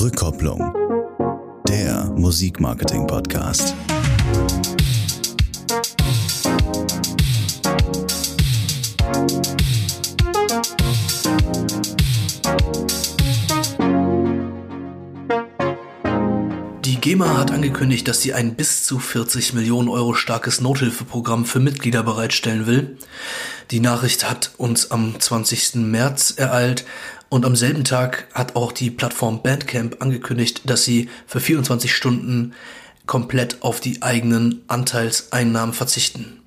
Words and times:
Rückkopplung. 0.00 0.72
Der 1.68 2.06
Musikmarketing-Podcast. 2.16 3.74
Die 16.86 16.96
GEMA 16.98 17.36
hat 17.36 17.50
angekündigt, 17.50 18.08
dass 18.08 18.22
sie 18.22 18.32
ein 18.32 18.54
bis 18.54 18.84
zu 18.84 18.98
40 18.98 19.52
Millionen 19.52 19.90
Euro 19.90 20.14
starkes 20.14 20.62
Nothilfeprogramm 20.62 21.44
für 21.44 21.60
Mitglieder 21.60 22.02
bereitstellen 22.02 22.66
will. 22.66 22.96
Die 23.70 23.80
Nachricht 23.80 24.28
hat 24.28 24.52
uns 24.56 24.90
am 24.90 25.20
20. 25.20 25.74
März 25.74 26.32
ereilt 26.38 26.86
und 27.30 27.46
am 27.46 27.56
selben 27.56 27.84
Tag 27.84 28.26
hat 28.34 28.56
auch 28.56 28.72
die 28.72 28.90
Plattform 28.90 29.40
Bandcamp 29.42 30.02
angekündigt, 30.02 30.62
dass 30.64 30.84
sie 30.84 31.08
für 31.26 31.40
24 31.40 31.94
Stunden 31.94 32.52
komplett 33.06 33.62
auf 33.62 33.80
die 33.80 34.02
eigenen 34.02 34.62
Anteilseinnahmen 34.66 35.72
verzichten. 35.72 36.40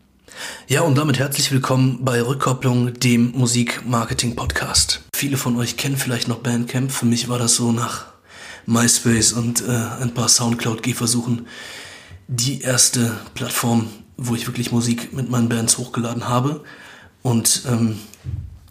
Ja, 0.68 0.82
und 0.82 0.98
damit 0.98 1.20
herzlich 1.20 1.52
willkommen 1.52 2.00
bei 2.04 2.22
Rückkopplung, 2.22 2.94
dem 3.00 3.32
Musikmarketing-Podcast. 3.32 5.02
Viele 5.16 5.38
von 5.38 5.56
euch 5.58 5.78
kennen 5.78 5.96
vielleicht 5.96 6.28
noch 6.28 6.40
Bandcamp. 6.40 6.92
Für 6.92 7.06
mich 7.06 7.30
war 7.30 7.40
das 7.40 7.56
so 7.56 7.72
nach 7.72 8.08
MySpace 8.66 9.34
und 9.34 9.62
äh, 9.62 9.72
ein 10.02 10.14
paar 10.14 10.28
Soundcloud-Gehversuchen 10.28 11.48
die 12.28 12.62
erste 12.62 13.16
Plattform, 13.36 13.88
wo 14.18 14.36
ich 14.36 14.48
wirklich 14.48 14.72
Musik 14.72 15.14
mit 15.14 15.30
meinen 15.30 15.50
Bands 15.50 15.78
hochgeladen 15.78 16.28
habe. 16.28 16.64
Und 17.22 17.64
ähm, 17.70 18.00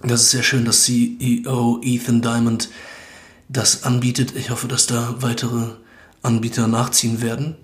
das 0.02 0.22
ist 0.22 0.30
sehr 0.30 0.42
schön, 0.42 0.64
dass 0.64 0.84
CEO 0.84 1.80
Ethan 1.82 2.22
Diamond 2.22 2.68
das 3.48 3.84
anbietet. 3.84 4.34
Ich 4.36 4.50
hoffe, 4.50 4.68
dass 4.68 4.86
da 4.86 5.16
weitere 5.20 5.70
Anbieter 6.22 6.66
nachziehen 6.66 7.20
werden. 7.22 7.56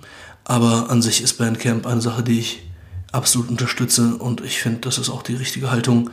Aber 0.44 0.90
an 0.90 1.02
sich 1.02 1.22
ist 1.22 1.34
Bandcamp 1.34 1.86
eine 1.86 2.00
Sache, 2.00 2.22
die 2.22 2.38
ich 2.38 2.62
absolut 3.12 3.48
unterstütze 3.48 4.16
und 4.16 4.42
ich 4.42 4.58
finde, 4.58 4.80
das 4.80 4.98
ist 4.98 5.10
auch 5.10 5.22
die 5.22 5.34
richtige 5.34 5.70
Haltung. 5.70 6.10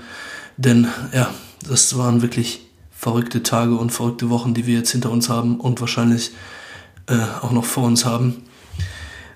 Denn 0.57 0.87
ja, 1.13 1.33
das 1.67 1.97
waren 1.97 2.21
wirklich 2.21 2.61
verrückte 2.91 3.43
Tage 3.43 3.75
und 3.75 3.91
verrückte 3.91 4.29
Wochen, 4.29 4.53
die 4.53 4.65
wir 4.65 4.75
jetzt 4.75 4.91
hinter 4.91 5.11
uns 5.11 5.29
haben 5.29 5.59
und 5.59 5.79
wahrscheinlich 5.81 6.31
äh, 7.07 7.17
auch 7.41 7.51
noch 7.51 7.65
vor 7.65 7.83
uns 7.83 8.05
haben. 8.05 8.43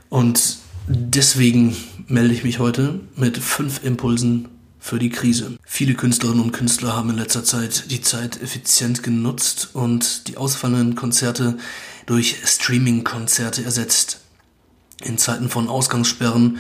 Und 0.10 0.58
deswegen 0.88 1.76
melde 2.08 2.34
ich 2.34 2.44
mich 2.44 2.60
heute 2.60 3.00
mit 3.16 3.38
fünf 3.38 3.84
Impulsen 3.84 4.48
für 4.80 4.98
die 4.98 5.10
Krise. 5.10 5.58
Viele 5.66 5.94
Künstlerinnen 5.94 6.44
und 6.44 6.52
Künstler 6.52 6.96
haben 6.96 7.10
in 7.10 7.18
letzter 7.18 7.44
Zeit 7.44 7.92
die 7.92 8.02
Zeit 8.02 8.42
effizient 8.42 9.04
genutzt 9.04 9.70
und 9.74 10.28
die 10.28 10.38
ausfallenden 10.38 10.96
Konzerte 10.96 11.58
durch 12.06 12.38
Streaming-Konzerte 12.46 13.64
ersetzt. 13.64 14.22
In 15.04 15.18
Zeiten 15.18 15.50
von 15.50 15.68
Ausgangssperren 15.68 16.60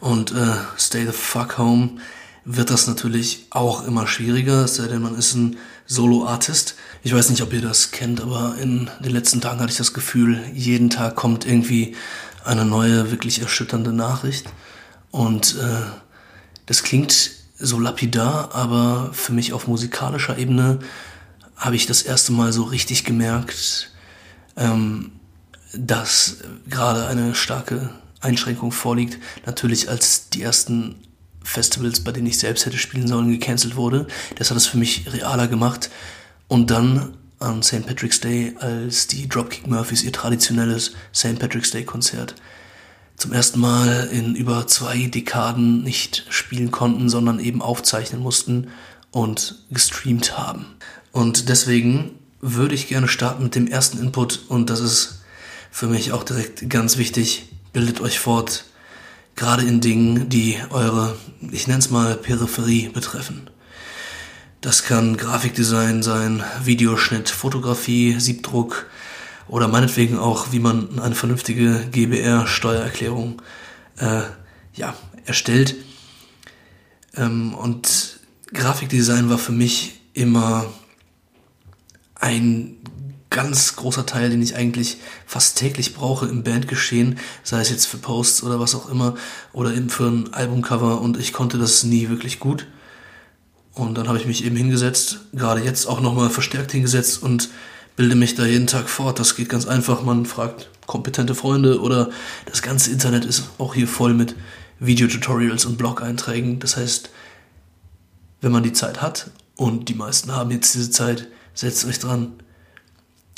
und 0.00 0.32
äh, 0.32 0.56
Stay 0.76 1.06
the 1.06 1.12
fuck 1.12 1.58
home 1.58 1.98
wird 2.44 2.70
das 2.70 2.86
natürlich 2.86 3.46
auch 3.50 3.86
immer 3.86 4.06
schwieriger, 4.06 4.64
es 4.64 4.76
sei 4.76 4.86
denn, 4.86 5.02
man 5.02 5.14
ist 5.14 5.34
ein 5.34 5.56
Solo-Artist. 5.86 6.74
Ich 7.02 7.14
weiß 7.14 7.30
nicht, 7.30 7.42
ob 7.42 7.52
ihr 7.52 7.60
das 7.60 7.90
kennt, 7.90 8.20
aber 8.20 8.56
in 8.60 8.88
den 9.00 9.12
letzten 9.12 9.40
Tagen 9.40 9.60
hatte 9.60 9.72
ich 9.72 9.78
das 9.78 9.92
Gefühl, 9.92 10.40
jeden 10.54 10.90
Tag 10.90 11.16
kommt 11.16 11.46
irgendwie 11.46 11.96
eine 12.44 12.64
neue, 12.64 13.10
wirklich 13.10 13.42
erschütternde 13.42 13.92
Nachricht. 13.92 14.46
Und 15.10 15.56
äh, 15.56 15.82
das 16.66 16.82
klingt 16.82 17.30
so 17.60 17.78
lapidar, 17.78 18.54
aber 18.54 19.10
für 19.12 19.32
mich 19.32 19.52
auf 19.52 19.66
musikalischer 19.66 20.38
Ebene 20.38 20.78
habe 21.56 21.76
ich 21.76 21.86
das 21.86 22.02
erste 22.02 22.32
Mal 22.32 22.52
so 22.52 22.64
richtig 22.64 23.04
gemerkt, 23.04 23.92
ähm, 24.56 25.12
dass 25.74 26.38
gerade 26.68 27.06
eine 27.06 27.34
starke 27.34 27.90
Einschränkung 28.20 28.72
vorliegt. 28.72 29.18
Natürlich 29.46 29.88
als 29.88 30.30
die 30.30 30.42
ersten 30.42 30.96
Festivals, 31.42 32.00
bei 32.00 32.12
denen 32.12 32.26
ich 32.26 32.38
selbst 32.38 32.66
hätte 32.66 32.78
spielen 32.78 33.06
sollen, 33.06 33.30
gecancelt 33.30 33.76
wurde. 33.76 34.06
Das 34.36 34.50
hat 34.50 34.56
es 34.56 34.66
für 34.66 34.78
mich 34.78 35.12
realer 35.12 35.48
gemacht. 35.48 35.90
Und 36.48 36.70
dann 36.70 37.16
an 37.38 37.62
St. 37.62 37.86
Patrick's 37.86 38.20
Day, 38.20 38.54
als 38.58 39.06
die 39.06 39.28
Dropkick 39.28 39.66
Murphys 39.66 40.02
ihr 40.02 40.12
traditionelles 40.12 40.92
St. 41.14 41.38
Patrick's 41.38 41.70
Day 41.70 41.84
Konzert 41.84 42.34
zum 43.20 43.34
ersten 43.34 43.60
Mal 43.60 44.08
in 44.10 44.34
über 44.34 44.66
zwei 44.66 45.06
Dekaden 45.06 45.82
nicht 45.82 46.24
spielen 46.30 46.70
konnten, 46.70 47.10
sondern 47.10 47.38
eben 47.38 47.60
aufzeichnen 47.60 48.22
mussten 48.22 48.68
und 49.10 49.66
gestreamt 49.70 50.38
haben. 50.38 50.64
Und 51.12 51.50
deswegen 51.50 52.18
würde 52.40 52.74
ich 52.74 52.88
gerne 52.88 53.08
starten 53.08 53.42
mit 53.42 53.54
dem 53.54 53.66
ersten 53.66 53.98
Input 53.98 54.40
und 54.48 54.70
das 54.70 54.80
ist 54.80 55.20
für 55.70 55.86
mich 55.86 56.12
auch 56.12 56.24
direkt 56.24 56.70
ganz 56.70 56.96
wichtig. 56.96 57.52
Bildet 57.74 58.00
euch 58.00 58.18
fort, 58.18 58.64
gerade 59.36 59.64
in 59.64 59.82
Dingen, 59.82 60.30
die 60.30 60.56
eure, 60.70 61.14
ich 61.50 61.66
nenne 61.66 61.80
es 61.80 61.90
mal, 61.90 62.16
Peripherie 62.16 62.88
betreffen. 62.88 63.50
Das 64.62 64.82
kann 64.82 65.18
Grafikdesign 65.18 66.02
sein, 66.02 66.42
Videoschnitt, 66.64 67.28
Fotografie, 67.28 68.18
Siebdruck, 68.18 68.86
oder 69.50 69.66
meinetwegen 69.66 70.16
auch, 70.16 70.52
wie 70.52 70.60
man 70.60 71.00
eine 71.00 71.16
vernünftige 71.16 71.88
GBR-Steuererklärung 71.90 73.42
äh, 73.98 74.22
ja, 74.74 74.94
erstellt. 75.24 75.74
Ähm, 77.16 77.54
und 77.54 78.20
Grafikdesign 78.54 79.28
war 79.28 79.38
für 79.38 79.50
mich 79.50 80.00
immer 80.14 80.66
ein 82.14 82.76
ganz 83.30 83.74
großer 83.74 84.06
Teil, 84.06 84.30
den 84.30 84.40
ich 84.40 84.54
eigentlich 84.54 84.98
fast 85.26 85.58
täglich 85.58 85.94
brauche 85.94 86.26
im 86.26 86.44
Bandgeschehen, 86.44 87.18
sei 87.42 87.60
es 87.60 87.70
jetzt 87.70 87.86
für 87.86 87.98
Posts 87.98 88.44
oder 88.44 88.60
was 88.60 88.76
auch 88.76 88.88
immer, 88.88 89.16
oder 89.52 89.74
eben 89.74 89.90
für 89.90 90.06
ein 90.06 90.32
Albumcover 90.32 91.00
und 91.00 91.18
ich 91.18 91.32
konnte 91.32 91.58
das 91.58 91.82
nie 91.82 92.08
wirklich 92.08 92.38
gut. 92.38 92.68
Und 93.74 93.98
dann 93.98 94.06
habe 94.06 94.18
ich 94.18 94.26
mich 94.26 94.44
eben 94.44 94.56
hingesetzt, 94.56 95.20
gerade 95.32 95.62
jetzt 95.62 95.86
auch 95.86 96.00
nochmal 96.00 96.30
verstärkt 96.30 96.70
hingesetzt 96.70 97.20
und 97.22 97.48
bilde 98.00 98.16
mich 98.16 98.34
da 98.34 98.46
jeden 98.46 98.66
Tag 98.66 98.88
fort. 98.88 99.18
Das 99.18 99.36
geht 99.36 99.50
ganz 99.50 99.66
einfach. 99.66 100.02
Man 100.02 100.24
fragt 100.24 100.70
kompetente 100.86 101.34
Freunde 101.34 101.82
oder 101.82 102.08
das 102.46 102.62
ganze 102.62 102.90
Internet 102.90 103.26
ist 103.26 103.50
auch 103.58 103.74
hier 103.74 103.86
voll 103.86 104.14
mit 104.14 104.36
Videotutorials 104.78 105.66
und 105.66 105.76
Blog-Einträgen. 105.76 106.60
Das 106.60 106.78
heißt, 106.78 107.10
wenn 108.40 108.52
man 108.52 108.62
die 108.62 108.72
Zeit 108.72 109.02
hat 109.02 109.30
und 109.54 109.90
die 109.90 109.94
meisten 109.94 110.32
haben 110.34 110.50
jetzt 110.50 110.72
diese 110.72 110.90
Zeit, 110.90 111.28
setzt 111.52 111.84
euch 111.84 111.98
dran. 111.98 112.32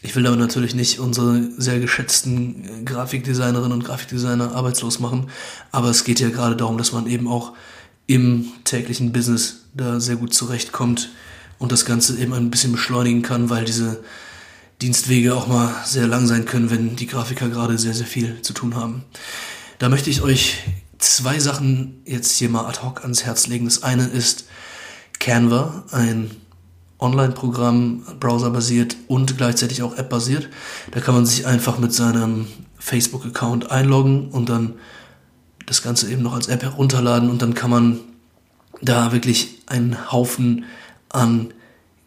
Ich 0.00 0.14
will 0.14 0.28
aber 0.28 0.36
natürlich 0.36 0.76
nicht 0.76 1.00
unsere 1.00 1.42
sehr 1.58 1.80
geschätzten 1.80 2.84
Grafikdesignerinnen 2.84 3.72
und 3.72 3.84
Grafikdesigner 3.84 4.54
arbeitslos 4.54 5.00
machen, 5.00 5.28
aber 5.72 5.88
es 5.88 6.04
geht 6.04 6.20
ja 6.20 6.28
gerade 6.28 6.54
darum, 6.54 6.78
dass 6.78 6.92
man 6.92 7.08
eben 7.08 7.26
auch 7.26 7.54
im 8.06 8.52
täglichen 8.62 9.10
Business 9.10 9.64
da 9.74 9.98
sehr 9.98 10.14
gut 10.14 10.32
zurechtkommt 10.32 11.08
und 11.58 11.72
das 11.72 11.84
Ganze 11.84 12.16
eben 12.16 12.32
ein 12.32 12.50
bisschen 12.50 12.70
beschleunigen 12.70 13.22
kann, 13.22 13.50
weil 13.50 13.64
diese 13.64 14.04
Dienstwege 14.82 15.32
auch 15.36 15.46
mal 15.46 15.72
sehr 15.84 16.08
lang 16.08 16.26
sein 16.26 16.44
können, 16.44 16.68
wenn 16.68 16.96
die 16.96 17.06
Grafiker 17.06 17.48
gerade 17.48 17.78
sehr, 17.78 17.94
sehr 17.94 18.06
viel 18.06 18.42
zu 18.42 18.52
tun 18.52 18.74
haben. 18.74 19.04
Da 19.78 19.88
möchte 19.88 20.10
ich 20.10 20.22
euch 20.22 20.58
zwei 20.98 21.38
Sachen 21.38 22.02
jetzt 22.04 22.32
hier 22.36 22.48
mal 22.48 22.66
ad 22.66 22.80
hoc 22.82 23.02
ans 23.02 23.24
Herz 23.24 23.46
legen. 23.46 23.64
Das 23.64 23.84
eine 23.84 24.08
ist 24.08 24.46
Canva, 25.20 25.84
ein 25.92 26.32
Online-Programm, 26.98 28.02
browserbasiert 28.18 28.96
und 29.06 29.36
gleichzeitig 29.36 29.84
auch 29.84 29.96
App-basiert. 29.96 30.48
Da 30.90 30.98
kann 30.98 31.14
man 31.14 31.26
sich 31.26 31.46
einfach 31.46 31.78
mit 31.78 31.92
seinem 31.92 32.48
Facebook-Account 32.80 33.70
einloggen 33.70 34.30
und 34.30 34.48
dann 34.48 34.74
das 35.64 35.82
Ganze 35.82 36.10
eben 36.10 36.22
noch 36.22 36.34
als 36.34 36.48
App 36.48 36.64
herunterladen 36.64 37.30
und 37.30 37.40
dann 37.40 37.54
kann 37.54 37.70
man 37.70 38.00
da 38.80 39.12
wirklich 39.12 39.62
einen 39.66 40.10
Haufen 40.10 40.64
an 41.08 41.54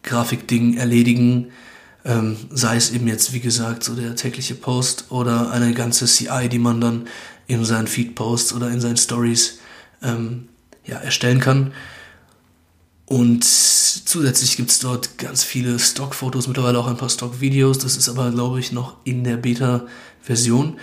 Grafikdingen 0.02 0.76
erledigen, 0.76 1.52
ähm, 2.06 2.36
sei 2.50 2.76
es 2.76 2.92
eben 2.92 3.08
jetzt, 3.08 3.32
wie 3.32 3.40
gesagt, 3.40 3.82
so 3.82 3.94
der 3.94 4.14
tägliche 4.14 4.54
Post 4.54 5.06
oder 5.10 5.50
eine 5.50 5.74
ganze 5.74 6.06
CI, 6.06 6.48
die 6.48 6.60
man 6.60 6.80
dann 6.80 7.08
in 7.48 7.64
seinen 7.64 7.88
Feed-Posts 7.88 8.52
oder 8.52 8.70
in 8.70 8.80
seinen 8.80 8.96
Stories 8.96 9.58
ähm, 10.02 10.48
ja, 10.84 10.98
erstellen 10.98 11.40
kann. 11.40 11.72
Und 13.06 13.44
zusätzlich 13.44 14.56
gibt 14.56 14.70
es 14.70 14.78
dort 14.78 15.18
ganz 15.18 15.44
viele 15.44 15.78
Stockfotos, 15.78 16.48
mittlerweile 16.48 16.78
auch 16.78 16.86
ein 16.86 16.96
paar 16.96 17.10
Stockvideos. 17.10 17.78
Das 17.78 17.96
ist 17.96 18.08
aber, 18.08 18.30
glaube 18.30 18.60
ich, 18.60 18.72
noch 18.72 18.96
in 19.04 19.24
der 19.24 19.36
Beta-Version. 19.36 20.78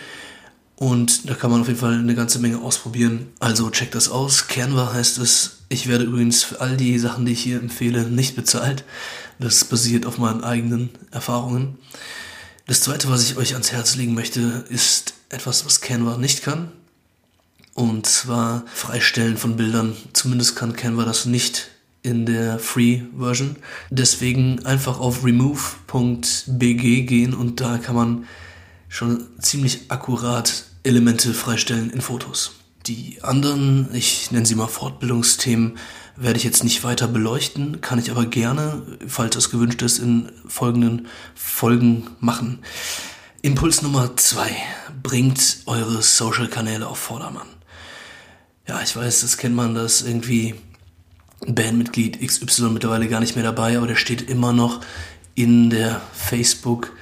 Und 0.75 1.29
da 1.29 1.35
kann 1.35 1.51
man 1.51 1.61
auf 1.61 1.67
jeden 1.67 1.79
Fall 1.79 1.93
eine 1.93 2.15
ganze 2.15 2.39
Menge 2.39 2.61
ausprobieren. 2.61 3.27
Also 3.39 3.69
checkt 3.69 3.95
das 3.95 4.09
aus. 4.09 4.47
Canva 4.47 4.91
heißt 4.93 5.19
es. 5.19 5.59
Ich 5.69 5.87
werde 5.87 6.03
übrigens 6.03 6.43
für 6.43 6.61
all 6.61 6.75
die 6.75 6.97
Sachen, 6.99 7.25
die 7.25 7.33
ich 7.33 7.43
hier 7.43 7.59
empfehle, 7.59 8.03
nicht 8.03 8.35
bezahlt. 8.35 8.83
Das 9.43 9.65
basiert 9.65 10.05
auf 10.05 10.19
meinen 10.19 10.41
eigenen 10.41 10.89
Erfahrungen. 11.11 11.77
Das 12.65 12.79
zweite, 12.79 13.09
was 13.09 13.29
ich 13.29 13.35
euch 13.35 13.51
ans 13.51 13.73
Herz 13.73 13.97
legen 13.97 14.13
möchte, 14.13 14.63
ist 14.69 15.15
etwas, 15.27 15.65
was 15.65 15.81
Canva 15.81 16.17
nicht 16.17 16.43
kann. 16.43 16.71
Und 17.73 18.05
zwar 18.05 18.63
Freistellen 18.73 19.35
von 19.35 19.57
Bildern. 19.57 19.97
Zumindest 20.13 20.55
kann 20.55 20.77
Canva 20.77 21.03
das 21.03 21.25
nicht 21.25 21.71
in 22.03 22.25
der 22.25 22.57
Free-Version. 22.57 23.57
Deswegen 23.89 24.65
einfach 24.65 25.01
auf 25.01 25.25
remove.bg 25.25 27.01
gehen 27.01 27.33
und 27.33 27.59
da 27.59 27.79
kann 27.79 27.95
man 27.95 28.27
schon 28.87 29.25
ziemlich 29.41 29.91
akkurat 29.91 30.63
Elemente 30.83 31.33
freistellen 31.33 31.89
in 31.89 31.99
Fotos. 31.99 32.51
Die 32.85 33.17
anderen, 33.21 33.93
ich 33.93 34.31
nenne 34.31 34.45
sie 34.45 34.55
mal 34.55 34.67
Fortbildungsthemen, 34.67 35.77
werde 36.15 36.37
ich 36.37 36.43
jetzt 36.43 36.63
nicht 36.63 36.83
weiter 36.83 37.07
beleuchten, 37.07 37.81
kann 37.81 37.99
ich 37.99 38.11
aber 38.11 38.25
gerne, 38.25 38.81
falls 39.07 39.35
das 39.35 39.49
gewünscht 39.49 39.81
ist, 39.81 39.99
in 39.99 40.31
folgenden 40.47 41.07
Folgen 41.35 42.07
machen. 42.19 42.59
Impuls 43.41 43.81
Nummer 43.81 44.15
zwei: 44.15 44.51
Bringt 45.01 45.63
eure 45.65 46.01
Social-Kanäle 46.01 46.87
auf 46.87 46.97
Vordermann. 46.97 47.47
Ja, 48.67 48.81
ich 48.81 48.95
weiß, 48.95 49.21
das 49.21 49.37
kennt 49.37 49.55
man, 49.55 49.75
dass 49.75 50.01
irgendwie 50.01 50.55
Bandmitglied 51.45 52.25
XY 52.25 52.69
mittlerweile 52.69 53.09
gar 53.09 53.19
nicht 53.19 53.35
mehr 53.35 53.43
dabei, 53.43 53.77
aber 53.77 53.87
der 53.87 53.95
steht 53.95 54.29
immer 54.29 54.53
noch 54.53 54.81
in 55.35 55.69
der 55.69 56.01
Facebook, 56.13 56.93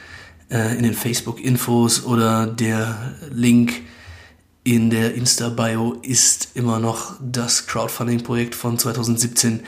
äh, 0.50 0.76
in 0.76 0.84
den 0.84 0.94
Facebook-Infos 0.94 2.06
oder 2.06 2.48
der 2.48 3.14
Link 3.30 3.84
in 4.64 4.90
der 4.90 5.16
Insta-Bio 5.16 5.94
ist 6.04 6.50
immer 6.54 6.80
noch 6.80 7.16
das 7.20 7.66
Crowdfunding-Projekt 7.66 8.54
von 8.54 8.78
2017. 8.78 9.62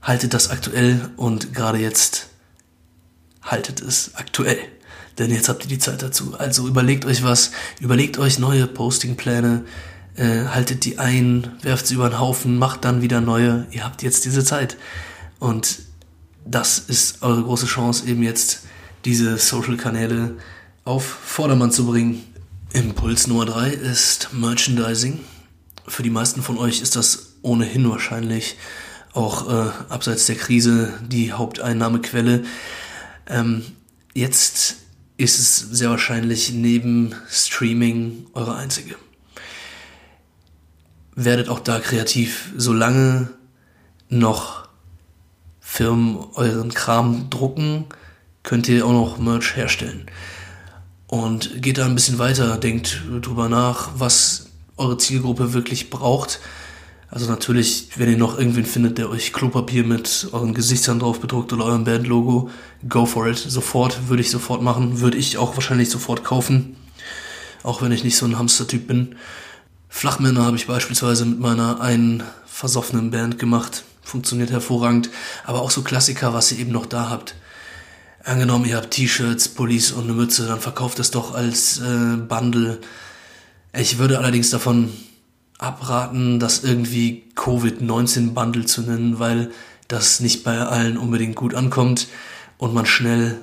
Haltet 0.00 0.32
das 0.32 0.50
aktuell 0.50 1.10
und 1.16 1.52
gerade 1.52 1.78
jetzt 1.78 2.28
haltet 3.42 3.82
es 3.82 4.14
aktuell. 4.14 4.58
Denn 5.18 5.30
jetzt 5.30 5.48
habt 5.48 5.64
ihr 5.64 5.68
die 5.68 5.78
Zeit 5.78 6.02
dazu. 6.02 6.34
Also 6.38 6.66
überlegt 6.66 7.04
euch 7.04 7.22
was, 7.22 7.52
überlegt 7.80 8.18
euch 8.18 8.38
neue 8.38 8.66
Postingpläne, 8.66 9.64
äh, 10.16 10.46
haltet 10.46 10.84
die 10.84 10.98
ein, 10.98 11.52
werft 11.62 11.86
sie 11.86 11.94
über 11.94 12.08
den 12.08 12.18
Haufen, 12.18 12.58
macht 12.58 12.84
dann 12.84 13.02
wieder 13.02 13.20
neue. 13.20 13.66
Ihr 13.70 13.84
habt 13.84 14.02
jetzt 14.02 14.24
diese 14.24 14.42
Zeit. 14.42 14.76
Und 15.38 15.80
das 16.46 16.78
ist 16.78 17.22
eure 17.22 17.42
große 17.42 17.66
Chance, 17.66 18.06
eben 18.08 18.22
jetzt 18.22 18.62
diese 19.04 19.36
Social-Kanäle 19.36 20.36
auf 20.84 21.04
Vordermann 21.04 21.70
zu 21.70 21.86
bringen. 21.86 22.22
Impuls 22.74 23.28
Nummer 23.28 23.44
drei 23.44 23.70
ist 23.70 24.30
Merchandising. 24.32 25.20
Für 25.86 26.02
die 26.02 26.10
meisten 26.10 26.42
von 26.42 26.58
euch 26.58 26.82
ist 26.82 26.96
das 26.96 27.36
ohnehin 27.40 27.88
wahrscheinlich 27.88 28.56
auch 29.12 29.48
äh, 29.48 29.70
abseits 29.90 30.26
der 30.26 30.34
Krise 30.34 30.92
die 31.06 31.32
Haupteinnahmequelle. 31.32 32.42
Ähm, 33.28 33.62
jetzt 34.12 34.78
ist 35.16 35.38
es 35.38 35.56
sehr 35.56 35.90
wahrscheinlich 35.90 36.52
neben 36.52 37.14
Streaming 37.30 38.26
eure 38.32 38.56
einzige. 38.56 38.96
Werdet 41.14 41.48
auch 41.48 41.60
da 41.60 41.78
kreativ, 41.78 42.50
solange 42.56 43.30
noch 44.08 44.68
Firmen 45.60 46.18
euren 46.34 46.74
Kram 46.74 47.30
drucken, 47.30 47.84
könnt 48.42 48.68
ihr 48.68 48.84
auch 48.84 48.92
noch 48.92 49.18
Merch 49.18 49.54
herstellen. 49.54 50.06
Und 51.14 51.62
geht 51.62 51.78
da 51.78 51.84
ein 51.84 51.94
bisschen 51.94 52.18
weiter, 52.18 52.56
denkt 52.56 53.02
drüber 53.22 53.48
nach, 53.48 53.90
was 53.96 54.46
eure 54.76 54.98
Zielgruppe 54.98 55.52
wirklich 55.52 55.88
braucht. 55.88 56.40
Also 57.08 57.30
natürlich, 57.30 57.90
wenn 57.94 58.10
ihr 58.10 58.16
noch 58.16 58.36
irgendwen 58.36 58.66
findet, 58.66 58.98
der 58.98 59.08
euch 59.08 59.32
Klopapier 59.32 59.84
mit 59.84 60.26
euren 60.32 60.54
Gesichtern 60.54 60.98
drauf 60.98 61.20
bedruckt 61.20 61.52
oder 61.52 61.66
eurem 61.66 61.84
Bandlogo, 61.84 62.50
go 62.88 63.06
for 63.06 63.28
it. 63.28 63.38
Sofort, 63.38 64.08
würde 64.08 64.22
ich 64.22 64.30
sofort 64.32 64.60
machen, 64.60 64.98
würde 64.98 65.16
ich 65.16 65.38
auch 65.38 65.54
wahrscheinlich 65.54 65.88
sofort 65.88 66.24
kaufen. 66.24 66.74
Auch 67.62 67.80
wenn 67.80 67.92
ich 67.92 68.02
nicht 68.02 68.16
so 68.16 68.26
ein 68.26 68.36
Hamster-Typ 68.36 68.88
bin. 68.88 69.14
Flachmänner 69.88 70.42
habe 70.42 70.56
ich 70.56 70.66
beispielsweise 70.66 71.26
mit 71.26 71.38
meiner 71.38 71.80
einen 71.80 72.24
versoffenen 72.44 73.12
Band 73.12 73.38
gemacht. 73.38 73.84
Funktioniert 74.02 74.50
hervorragend. 74.50 75.10
Aber 75.44 75.62
auch 75.62 75.70
so 75.70 75.82
Klassiker, 75.82 76.34
was 76.34 76.50
ihr 76.50 76.58
eben 76.58 76.72
noch 76.72 76.86
da 76.86 77.08
habt. 77.08 77.36
Angenommen, 78.24 78.64
ihr 78.64 78.76
habt 78.76 78.90
T-Shirts, 78.90 79.50
Pullis 79.50 79.92
und 79.92 80.04
eine 80.04 80.14
Mütze, 80.14 80.46
dann 80.46 80.58
verkauft 80.58 80.98
es 80.98 81.10
doch 81.10 81.34
als 81.34 81.78
äh, 81.78 82.16
Bundle. 82.16 82.80
Ich 83.76 83.98
würde 83.98 84.18
allerdings 84.18 84.48
davon 84.48 84.90
abraten, 85.58 86.40
das 86.40 86.64
irgendwie 86.64 87.24
Covid-19-Bundle 87.34 88.64
zu 88.64 88.80
nennen, 88.80 89.18
weil 89.18 89.50
das 89.88 90.20
nicht 90.20 90.42
bei 90.42 90.58
allen 90.58 90.96
unbedingt 90.96 91.36
gut 91.36 91.54
ankommt 91.54 92.08
und 92.56 92.72
man 92.72 92.86
schnell 92.86 93.38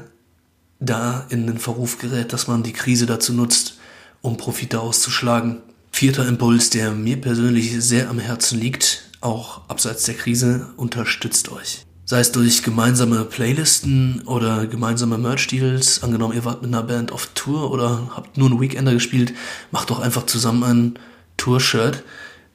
da 0.79 1.27
in 1.29 1.45
den 1.45 1.59
Verruf 1.59 1.99
gerät, 1.99 2.33
dass 2.33 2.47
man 2.47 2.63
die 2.63 2.73
Krise 2.73 3.05
dazu 3.05 3.33
nutzt, 3.33 3.77
um 4.21 4.37
Profite 4.37 4.79
auszuschlagen. 4.79 5.61
Vierter 5.91 6.27
Impuls, 6.27 6.71
der 6.71 6.91
mir 6.91 7.21
persönlich 7.21 7.71
sehr 7.83 8.09
am 8.09 8.17
Herzen 8.17 8.59
liegt, 8.59 9.11
auch 9.21 9.69
abseits 9.69 10.05
der 10.05 10.15
Krise, 10.15 10.73
unterstützt 10.75 11.51
euch. 11.51 11.85
Sei 12.11 12.19
es 12.19 12.33
durch 12.33 12.61
gemeinsame 12.61 13.23
Playlisten 13.23 14.23
oder 14.25 14.67
gemeinsame 14.67 15.17
Merch-Deals. 15.17 16.03
Angenommen, 16.03 16.33
ihr 16.33 16.43
wart 16.43 16.61
mit 16.61 16.67
einer 16.67 16.83
Band 16.83 17.13
auf 17.13 17.27
Tour 17.35 17.71
oder 17.71 18.11
habt 18.13 18.37
nur 18.37 18.49
einen 18.49 18.59
Weekender 18.59 18.91
gespielt, 18.91 19.33
macht 19.71 19.91
doch 19.91 20.01
einfach 20.01 20.25
zusammen 20.25 20.63
ein 20.65 20.99
Tour-Shirt 21.37 22.03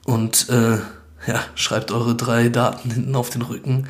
und 0.05 0.51
äh, 0.51 0.77
ja, 1.27 1.43
schreibt 1.55 1.91
eure 1.91 2.15
drei 2.15 2.51
Daten 2.51 2.91
hinten 2.91 3.17
auf 3.17 3.31
den 3.31 3.41
Rücken. 3.41 3.89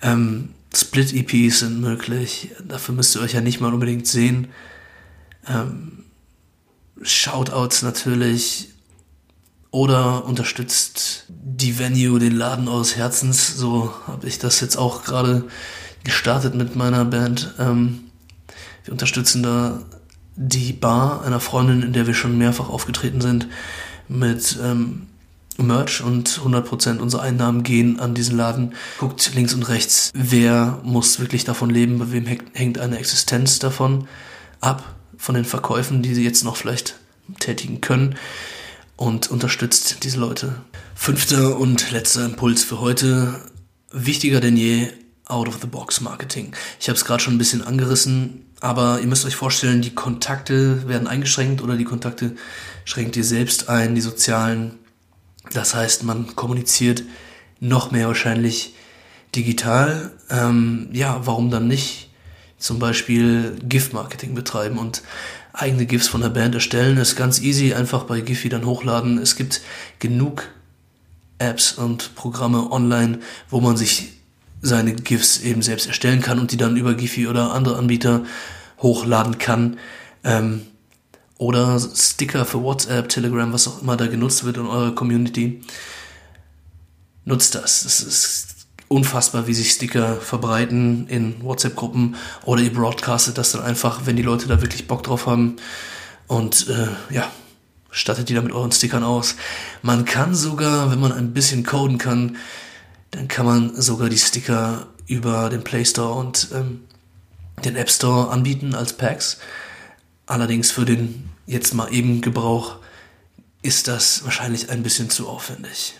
Ähm, 0.00 0.50
Split-EPs 0.72 1.58
sind 1.58 1.80
möglich. 1.80 2.52
Dafür 2.62 2.94
müsst 2.94 3.16
ihr 3.16 3.22
euch 3.22 3.32
ja 3.32 3.40
nicht 3.40 3.60
mal 3.60 3.74
unbedingt 3.74 4.06
sehen. 4.06 4.46
Ähm, 5.48 6.04
Shoutouts 7.02 7.82
natürlich 7.82 8.68
oder 9.72 10.24
unterstützt 10.24 11.26
die 11.56 11.78
Venue, 11.78 12.18
den 12.18 12.36
Laden 12.36 12.68
eures 12.68 12.96
Herzens. 12.96 13.56
So 13.56 13.92
habe 14.06 14.26
ich 14.26 14.38
das 14.38 14.60
jetzt 14.60 14.76
auch 14.76 15.04
gerade 15.04 15.44
gestartet 16.02 16.54
mit 16.54 16.76
meiner 16.76 17.04
Band. 17.04 17.54
Ähm, 17.58 18.00
wir 18.84 18.92
unterstützen 18.92 19.42
da 19.42 19.82
die 20.36 20.72
Bar 20.72 21.24
einer 21.24 21.40
Freundin, 21.40 21.82
in 21.82 21.92
der 21.92 22.06
wir 22.06 22.14
schon 22.14 22.36
mehrfach 22.36 22.68
aufgetreten 22.68 23.20
sind, 23.20 23.46
mit 24.08 24.58
ähm, 24.62 25.06
Merch 25.56 26.02
und 26.02 26.28
100% 26.28 26.98
unserer 26.98 27.22
Einnahmen 27.22 27.62
gehen 27.62 28.00
an 28.00 28.14
diesen 28.14 28.36
Laden. 28.36 28.74
Guckt 28.98 29.34
links 29.34 29.54
und 29.54 29.68
rechts, 29.68 30.10
wer 30.14 30.80
muss 30.82 31.20
wirklich 31.20 31.44
davon 31.44 31.70
leben, 31.70 31.98
bei 31.98 32.10
wem 32.10 32.26
hängt 32.52 32.78
eine 32.78 32.98
Existenz 32.98 33.60
davon 33.60 34.08
ab, 34.60 34.82
von 35.16 35.36
den 35.36 35.44
Verkäufen, 35.44 36.02
die 36.02 36.14
sie 36.14 36.24
jetzt 36.24 36.44
noch 36.44 36.56
vielleicht 36.56 36.96
tätigen 37.38 37.80
können 37.80 38.16
und 38.96 39.30
unterstützt 39.30 40.04
diese 40.04 40.18
Leute. 40.18 40.60
Fünfter 40.94 41.58
und 41.58 41.90
letzter 41.90 42.24
Impuls 42.24 42.64
für 42.64 42.80
heute. 42.80 43.40
Wichtiger 43.92 44.40
denn 44.40 44.56
je, 44.56 44.88
Out-of-the-Box-Marketing. 45.26 46.54
Ich 46.80 46.88
habe 46.88 46.96
es 46.96 47.04
gerade 47.04 47.22
schon 47.22 47.34
ein 47.34 47.38
bisschen 47.38 47.62
angerissen, 47.62 48.46
aber 48.60 49.00
ihr 49.00 49.06
müsst 49.06 49.24
euch 49.24 49.36
vorstellen, 49.36 49.82
die 49.82 49.94
Kontakte 49.94 50.86
werden 50.88 51.08
eingeschränkt 51.08 51.62
oder 51.62 51.76
die 51.76 51.84
Kontakte 51.84 52.36
schränkt 52.84 53.16
ihr 53.16 53.24
selbst 53.24 53.68
ein, 53.68 53.94
die 53.94 54.00
sozialen. 54.00 54.78
Das 55.52 55.74
heißt, 55.74 56.04
man 56.04 56.36
kommuniziert 56.36 57.02
noch 57.60 57.90
mehr 57.90 58.08
wahrscheinlich 58.08 58.74
digital. 59.34 60.12
Ähm, 60.30 60.88
ja, 60.92 61.20
warum 61.24 61.50
dann 61.50 61.68
nicht 61.68 62.10
zum 62.64 62.78
Beispiel 62.78 63.58
Gift-Marketing 63.68 64.34
betreiben 64.34 64.78
und 64.78 65.02
eigene 65.52 65.84
GIFs 65.84 66.08
von 66.08 66.22
der 66.22 66.30
Band 66.30 66.54
erstellen. 66.54 66.96
Ist 66.96 67.14
ganz 67.14 67.38
easy, 67.42 67.74
einfach 67.74 68.04
bei 68.04 68.22
Giphy 68.22 68.48
dann 68.48 68.64
hochladen. 68.64 69.18
Es 69.18 69.36
gibt 69.36 69.60
genug 69.98 70.48
Apps 71.36 71.72
und 71.72 72.14
Programme 72.14 72.72
online, 72.72 73.18
wo 73.50 73.60
man 73.60 73.76
sich 73.76 74.12
seine 74.62 74.94
GIFs 74.94 75.42
eben 75.42 75.60
selbst 75.60 75.86
erstellen 75.86 76.22
kann 76.22 76.38
und 76.38 76.52
die 76.52 76.56
dann 76.56 76.78
über 76.78 76.94
Giphy 76.94 77.26
oder 77.26 77.52
andere 77.52 77.76
Anbieter 77.76 78.24
hochladen 78.78 79.36
kann. 79.36 79.76
Ähm, 80.24 80.62
oder 81.36 81.78
Sticker 81.78 82.46
für 82.46 82.62
WhatsApp, 82.62 83.10
Telegram, 83.10 83.52
was 83.52 83.68
auch 83.68 83.82
immer 83.82 83.98
da 83.98 84.06
genutzt 84.06 84.44
wird 84.44 84.56
in 84.56 84.64
eurer 84.64 84.94
Community. 84.94 85.60
Nutzt 87.26 87.56
das. 87.56 87.84
Es 87.84 88.00
ist 88.00 88.53
unfassbar, 88.88 89.46
wie 89.46 89.54
sich 89.54 89.70
Sticker 89.70 90.16
verbreiten 90.16 91.06
in 91.08 91.42
WhatsApp-Gruppen 91.42 92.16
oder 92.44 92.62
ihr 92.62 92.72
broadcastet 92.72 93.38
das 93.38 93.52
dann 93.52 93.62
einfach, 93.62 94.02
wenn 94.04 94.16
die 94.16 94.22
Leute 94.22 94.46
da 94.46 94.60
wirklich 94.60 94.86
Bock 94.86 95.02
drauf 95.02 95.26
haben. 95.26 95.56
Und 96.26 96.68
äh, 96.68 97.14
ja, 97.14 97.30
stattet 97.90 98.28
die 98.28 98.34
da 98.34 98.42
mit 98.42 98.52
euren 98.52 98.72
Stickern 98.72 99.04
aus. 99.04 99.36
Man 99.82 100.04
kann 100.04 100.34
sogar, 100.34 100.90
wenn 100.90 101.00
man 101.00 101.12
ein 101.12 101.32
bisschen 101.32 101.64
coden 101.64 101.98
kann, 101.98 102.36
dann 103.10 103.28
kann 103.28 103.46
man 103.46 103.80
sogar 103.80 104.08
die 104.08 104.18
Sticker 104.18 104.86
über 105.06 105.48
den 105.48 105.62
Play 105.62 105.84
Store 105.84 106.14
und 106.14 106.48
ähm, 106.52 106.80
den 107.64 107.76
App 107.76 107.90
Store 107.90 108.30
anbieten 108.30 108.74
als 108.74 108.94
Packs. 108.94 109.38
Allerdings 110.26 110.70
für 110.70 110.84
den 110.84 111.30
jetzt 111.46 111.74
mal 111.74 111.92
eben 111.92 112.20
Gebrauch 112.20 112.76
ist 113.62 113.88
das 113.88 114.24
wahrscheinlich 114.24 114.70
ein 114.70 114.82
bisschen 114.82 115.10
zu 115.10 115.28
aufwendig. 115.28 115.94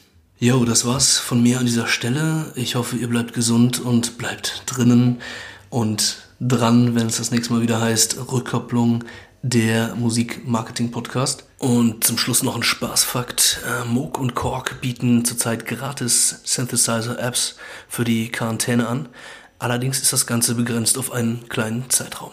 Jo, 0.45 0.67
das 0.67 0.85
war's 0.85 1.17
von 1.17 1.43
mir 1.43 1.59
an 1.59 1.65
dieser 1.65 1.87
Stelle. 1.87 2.53
Ich 2.55 2.75
hoffe, 2.75 2.97
ihr 2.97 3.09
bleibt 3.09 3.33
gesund 3.33 3.81
und 3.81 4.19
bleibt 4.19 4.65
drinnen 4.67 5.23
und 5.71 6.19
dran, 6.39 6.95
wenn 6.95 7.07
es 7.07 7.17
das 7.17 7.31
nächste 7.31 7.55
Mal 7.55 7.63
wieder 7.63 7.81
heißt 7.81 8.31
Rückkopplung, 8.31 9.05
der 9.41 9.95
Musikmarketing-Podcast. 9.95 11.47
Und 11.61 12.05
zum 12.05 12.19
Schluss 12.19 12.43
noch 12.43 12.57
ein 12.57 12.63
Spaßfakt. 12.63 13.61
Äh, 13.67 13.87
Moog 13.87 14.19
und 14.19 14.35
Korg 14.35 14.83
bieten 14.83 15.25
zurzeit 15.25 15.65
gratis 15.65 16.43
Synthesizer-Apps 16.45 17.57
für 17.89 18.05
die 18.05 18.29
Quarantäne 18.29 18.87
an. 18.87 19.09
Allerdings 19.59 20.03
ist 20.03 20.13
das 20.13 20.27
Ganze 20.27 20.57
begrenzt 20.57 20.99
auf 20.99 21.11
einen 21.11 21.49
kleinen 21.49 21.89
Zeitraum. 21.89 22.33